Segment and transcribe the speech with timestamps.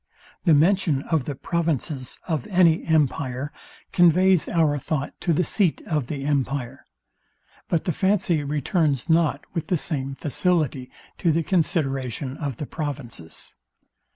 [0.45, 3.53] The mention of the provinces of any empire
[3.91, 6.87] conveys our thought to the seat of the empire;
[7.69, 13.53] but the fancy returns not with the same facility to the consideration of the provinces.